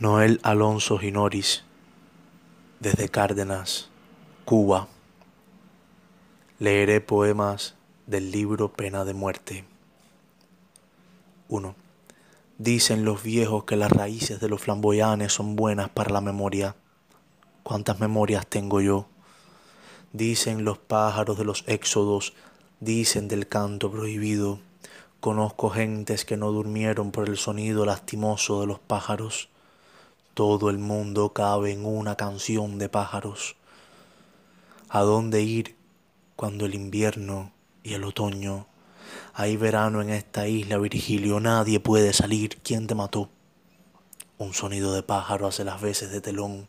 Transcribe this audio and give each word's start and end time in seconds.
Noel 0.00 0.40
Alonso 0.42 0.98
Ginoris, 0.98 1.62
desde 2.80 3.08
Cárdenas, 3.08 3.90
Cuba. 4.44 4.88
Leeré 6.58 7.00
poemas 7.00 7.76
del 8.08 8.32
libro 8.32 8.72
Pena 8.72 9.04
de 9.04 9.14
Muerte. 9.14 9.64
1. 11.48 11.76
Dicen 12.58 13.04
los 13.04 13.22
viejos 13.22 13.62
que 13.62 13.76
las 13.76 13.92
raíces 13.92 14.40
de 14.40 14.48
los 14.48 14.62
flamboyanes 14.62 15.32
son 15.32 15.54
buenas 15.54 15.90
para 15.90 16.10
la 16.10 16.20
memoria. 16.20 16.74
¿Cuántas 17.62 18.00
memorias 18.00 18.48
tengo 18.48 18.80
yo? 18.80 19.06
Dicen 20.12 20.64
los 20.64 20.78
pájaros 20.78 21.38
de 21.38 21.44
los 21.44 21.62
éxodos, 21.68 22.32
dicen 22.80 23.28
del 23.28 23.46
canto 23.46 23.92
prohibido. 23.92 24.58
Conozco 25.20 25.70
gentes 25.70 26.24
que 26.24 26.36
no 26.36 26.50
durmieron 26.50 27.12
por 27.12 27.28
el 27.28 27.36
sonido 27.36 27.86
lastimoso 27.86 28.60
de 28.60 28.66
los 28.66 28.80
pájaros 28.80 29.50
todo 30.34 30.68
el 30.68 30.78
mundo 30.78 31.32
cabe 31.32 31.72
en 31.72 31.86
una 31.86 32.16
canción 32.16 32.78
de 32.78 32.88
pájaros. 32.88 33.54
¿A 34.88 35.00
dónde 35.02 35.42
ir 35.42 35.76
cuando 36.34 36.66
el 36.66 36.74
invierno 36.74 37.52
y 37.84 37.94
el 37.94 38.02
otoño? 38.02 38.66
Hay 39.32 39.56
verano 39.56 40.02
en 40.02 40.10
esta 40.10 40.48
isla, 40.48 40.78
Virgilio, 40.78 41.38
nadie 41.38 41.78
puede 41.78 42.12
salir. 42.12 42.58
¿Quién 42.62 42.88
te 42.88 42.96
mató? 42.96 43.30
Un 44.36 44.54
sonido 44.54 44.92
de 44.92 45.04
pájaro 45.04 45.46
hace 45.46 45.62
las 45.62 45.80
veces 45.80 46.10
de 46.10 46.20
telón 46.20 46.68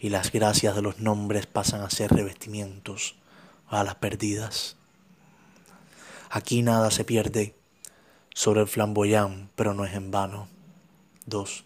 y 0.00 0.08
las 0.08 0.32
gracias 0.32 0.74
de 0.74 0.82
los 0.82 0.98
nombres 0.98 1.46
pasan 1.46 1.82
a 1.82 1.90
ser 1.90 2.10
revestimientos, 2.10 3.14
a 3.68 3.84
las 3.84 3.94
perdidas. 3.94 4.76
Aquí 6.28 6.62
nada 6.62 6.90
se 6.90 7.04
pierde 7.04 7.54
sobre 8.34 8.62
el 8.62 8.66
flamboyán, 8.66 9.50
pero 9.54 9.74
no 9.74 9.84
es 9.84 9.94
en 9.94 10.10
vano. 10.10 10.48
2. 11.26 11.64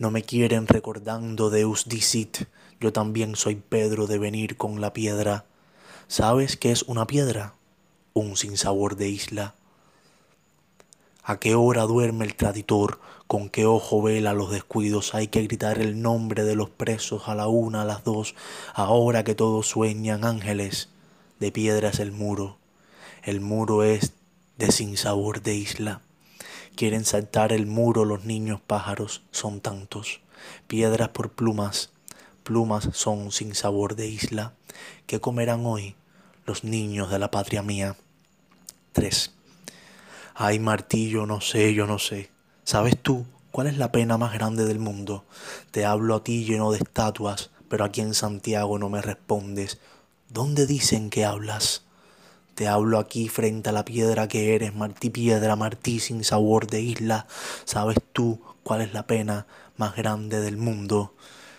No 0.00 0.10
me 0.10 0.22
quieren 0.22 0.66
recordando 0.66 1.50
Deus 1.50 1.86
dicit, 1.86 2.46
yo 2.80 2.90
también 2.90 3.36
soy 3.36 3.56
Pedro 3.56 4.06
de 4.06 4.18
venir 4.18 4.56
con 4.56 4.80
la 4.80 4.94
piedra. 4.94 5.44
¿Sabes 6.08 6.56
qué 6.56 6.72
es 6.72 6.84
una 6.84 7.06
piedra? 7.06 7.52
Un 8.14 8.38
sinsabor 8.38 8.96
de 8.96 9.10
isla. 9.10 9.54
¿A 11.22 11.38
qué 11.38 11.54
hora 11.54 11.82
duerme 11.82 12.24
el 12.24 12.34
traditor? 12.34 12.98
¿Con 13.26 13.50
qué 13.50 13.66
ojo 13.66 14.00
vela 14.00 14.32
los 14.32 14.50
descuidos? 14.50 15.14
Hay 15.14 15.28
que 15.28 15.42
gritar 15.42 15.78
el 15.78 16.00
nombre 16.00 16.44
de 16.44 16.54
los 16.54 16.70
presos 16.70 17.28
a 17.28 17.34
la 17.34 17.48
una, 17.48 17.82
a 17.82 17.84
las 17.84 18.02
dos, 18.02 18.34
ahora 18.72 19.22
que 19.22 19.34
todos 19.34 19.66
sueñan 19.66 20.24
ángeles. 20.24 20.88
De 21.40 21.52
piedra 21.52 21.90
es 21.90 21.98
el 21.98 22.12
muro. 22.12 22.56
El 23.22 23.42
muro 23.42 23.84
es 23.84 24.14
de 24.56 24.72
sinsabor 24.72 25.42
de 25.42 25.56
isla. 25.56 26.00
Quieren 26.76 27.04
saltar 27.04 27.52
el 27.52 27.66
muro 27.66 28.04
los 28.04 28.24
niños 28.24 28.60
pájaros, 28.60 29.22
son 29.30 29.60
tantos. 29.60 30.20
Piedras 30.66 31.10
por 31.10 31.30
plumas, 31.30 31.90
plumas 32.42 32.88
son 32.92 33.32
sin 33.32 33.54
sabor 33.54 33.96
de 33.96 34.08
isla. 34.08 34.54
¿Qué 35.06 35.20
comerán 35.20 35.66
hoy 35.66 35.94
los 36.46 36.64
niños 36.64 37.10
de 37.10 37.18
la 37.18 37.30
patria 37.30 37.62
mía? 37.62 37.96
3. 38.92 39.32
Ay, 40.34 40.58
martillo, 40.58 41.26
no 41.26 41.40
sé, 41.40 41.74
yo 41.74 41.86
no 41.86 41.98
sé. 41.98 42.30
¿Sabes 42.64 42.96
tú 43.00 43.26
cuál 43.50 43.66
es 43.66 43.76
la 43.76 43.92
pena 43.92 44.16
más 44.16 44.32
grande 44.32 44.64
del 44.64 44.78
mundo? 44.78 45.24
Te 45.70 45.84
hablo 45.84 46.14
a 46.16 46.24
ti 46.24 46.44
lleno 46.44 46.72
de 46.72 46.78
estatuas, 46.78 47.50
pero 47.68 47.84
aquí 47.84 48.00
en 48.00 48.14
Santiago 48.14 48.78
no 48.78 48.88
me 48.88 49.02
respondes. 49.02 49.78
¿Dónde 50.28 50.66
dicen 50.66 51.10
que 51.10 51.24
hablas? 51.24 51.84
Te 52.60 52.68
hablo 52.68 52.98
aquí 52.98 53.30
frente 53.30 53.70
a 53.70 53.72
la 53.72 53.86
piedra 53.86 54.28
que 54.28 54.54
eres, 54.54 54.74
Martí 54.74 55.08
piedra, 55.08 55.56
Martí 55.56 55.98
sin 55.98 56.24
sabor 56.24 56.66
de 56.66 56.82
isla. 56.82 57.26
¿Sabes 57.64 57.96
tú 58.12 58.42
cuál 58.62 58.82
es 58.82 58.92
la 58.92 59.06
pena 59.06 59.46
más 59.78 59.96
grande 59.96 60.42
del 60.42 60.58
mundo? 60.58 61.14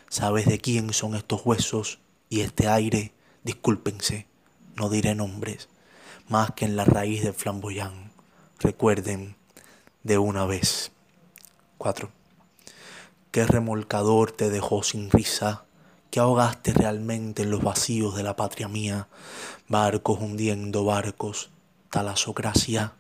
¿Sabes 0.10 0.46
de 0.46 0.60
quién 0.60 0.94
son 0.94 1.16
estos 1.16 1.44
huesos 1.44 1.98
y 2.30 2.42
este 2.42 2.68
aire? 2.68 3.14
Discúlpense, 3.44 4.28
no 4.76 4.92
diré 4.92 5.16
nombres, 5.16 5.70
más 6.28 6.52
que 6.52 6.66
en 6.66 6.76
la 6.76 6.86
raíz 6.86 7.24
del 7.24 7.34
flamboyán. 7.34 8.12
Recuerden 8.60 9.36
de 10.04 10.20
una 10.20 10.46
vez. 10.46 10.92
4. 11.80 12.12
¿Qué 13.32 13.48
remolcador 13.48 14.34
te 14.34 14.52
dejó 14.52 14.84
sin 14.84 15.10
risa? 15.10 15.66
Que 16.12 16.20
ahogaste 16.20 16.74
realmente 16.74 17.44
en 17.44 17.50
los 17.50 17.64
vacíos 17.64 18.16
de 18.16 18.24
la 18.24 18.36
patria 18.36 18.68
mía, 18.68 19.08
barcos 19.70 20.20
hundiendo 20.20 20.84
barcos, 20.84 21.50
talasocracia, 21.90 22.94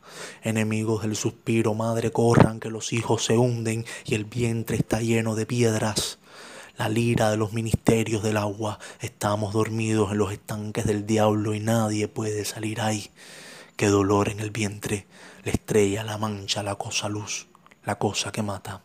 enemigos 0.43 1.01
del 1.01 1.17
suspiro, 1.17 1.73
madre 1.73 2.11
corran 2.11 2.61
que 2.61 2.69
los 2.69 2.93
hijos 2.93 3.25
se 3.25 3.37
hunden 3.37 3.85
y 4.05 4.15
el 4.15 4.23
vientre 4.23 4.77
está 4.77 5.01
lleno 5.01 5.35
de 5.35 5.45
piedras. 5.45 6.19
La 6.77 6.87
lira 6.87 7.29
de 7.29 7.37
los 7.37 7.51
ministerios 7.51 8.23
del 8.23 8.37
agua, 8.37 8.79
estamos 9.01 9.53
dormidos 9.53 10.13
en 10.13 10.17
los 10.17 10.31
estanques 10.31 10.85
del 10.85 11.05
diablo 11.05 11.53
y 11.53 11.59
nadie 11.59 12.07
puede 12.07 12.45
salir 12.45 12.79
ahí. 12.79 13.11
Qué 13.75 13.87
dolor 13.87 14.29
en 14.29 14.39
el 14.39 14.51
vientre, 14.51 15.05
la 15.43 15.51
estrella, 15.51 16.05
la 16.05 16.17
mancha, 16.17 16.63
la 16.63 16.75
cosa 16.75 17.09
luz, 17.09 17.47
la 17.83 17.99
cosa 17.99 18.31
que 18.31 18.41
mata. 18.41 18.83